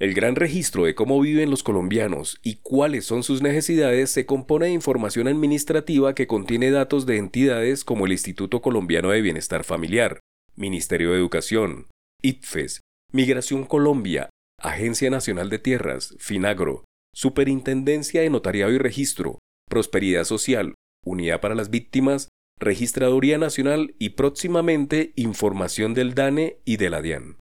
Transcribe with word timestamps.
El 0.00 0.14
gran 0.14 0.34
registro 0.34 0.86
de 0.86 0.94
cómo 0.94 1.20
viven 1.20 1.50
los 1.50 1.62
colombianos 1.62 2.40
y 2.42 2.56
cuáles 2.62 3.04
son 3.04 3.22
sus 3.22 3.42
necesidades 3.42 4.10
se 4.10 4.24
compone 4.24 4.66
de 4.66 4.72
información 4.72 5.28
administrativa 5.28 6.14
que 6.14 6.26
contiene 6.26 6.70
datos 6.70 7.04
de 7.04 7.18
entidades 7.18 7.84
como 7.84 8.06
el 8.06 8.12
Instituto 8.12 8.62
Colombiano 8.62 9.10
de 9.10 9.20
Bienestar 9.20 9.62
Familiar, 9.62 10.20
Ministerio 10.56 11.10
de 11.10 11.18
Educación, 11.18 11.88
ITFES, 12.22 12.80
Migración 13.12 13.64
Colombia, 13.64 14.30
Agencia 14.58 15.10
Nacional 15.10 15.50
de 15.50 15.58
Tierras, 15.58 16.16
FINAGRO, 16.18 16.86
Superintendencia 17.14 18.22
de 18.22 18.30
Notariado 18.30 18.72
y 18.72 18.78
Registro, 18.78 19.38
Prosperidad 19.68 20.24
Social, 20.24 20.74
Unidad 21.04 21.42
para 21.42 21.54
las 21.54 21.68
Víctimas 21.68 22.30
Registraduría 22.58 23.36
Nacional 23.36 23.94
y 23.98 24.10
próximamente 24.10 25.12
información 25.16 25.92
del 25.92 26.14
DANE 26.14 26.56
y 26.64 26.78
de 26.78 26.88
la 26.88 27.02
DIAN. 27.02 27.39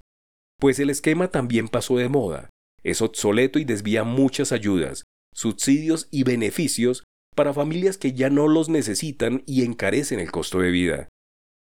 Pues 0.59 0.80
el 0.80 0.90
esquema 0.90 1.28
también 1.30 1.68
pasó 1.68 1.97
de 1.97 2.09
moda, 2.09 2.50
es 2.84 3.01
obsoleto 3.01 3.59
y 3.59 3.66
desvía 3.66 4.03
muchas 4.03 4.51
ayudas, 4.51 5.03
subsidios 5.34 6.07
y 6.12 6.24
beneficios 6.24 7.03
para 7.36 7.53
familias 7.53 7.97
que 7.97 8.14
ya 8.14 8.30
no 8.30 8.47
los 8.47 8.69
necesitan 8.69 9.44
y 9.46 9.64
encarecen 9.64 10.19
el 10.19 10.31
costo 10.31 10.59
de 10.59 10.72
vida. 10.72 11.09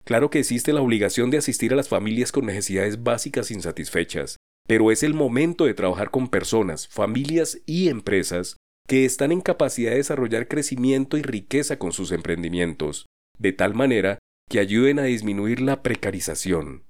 Claro 0.04 0.30
que 0.30 0.40
existe 0.40 0.72
la 0.72 0.82
obligación 0.82 1.32
de 1.32 1.40
asistir 1.40 1.74
a 1.74 1.76
las 1.76 1.90
familias 1.90 2.32
con 2.32 2.46
necesidades 2.46 3.04
básicas 3.04 3.50
insatisfechas, 3.50 4.38
pero 4.68 4.92
es 4.92 5.02
el 5.02 5.14
momento 5.14 5.66
de 5.66 5.74
trabajar 5.74 6.12
con 6.12 6.28
personas, 6.28 6.88
familias 6.88 7.60
y 7.66 7.90
empresas 7.90 8.58
que 8.88 9.06
están 9.06 9.32
en 9.32 9.42
capacidad 9.42 9.92
de 9.92 9.98
desarrollar 9.98 10.48
crecimiento 10.48 11.18
y 11.18 11.24
riqueza 11.24 11.80
con 11.80 11.92
sus 11.92 12.12
emprendimientos, 12.12 13.08
de 13.40 13.52
tal 13.52 13.74
manera 13.74 14.20
que 14.48 14.60
ayuden 14.60 15.00
a 15.00 15.04
disminuir 15.06 15.60
la 15.60 15.82
precarización, 15.82 16.84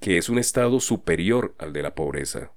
que 0.00 0.18
es 0.18 0.28
un 0.28 0.38
estado 0.38 0.80
superior 0.80 1.54
al 1.58 1.72
de 1.72 1.82
la 1.82 1.94
pobreza. 1.94 2.55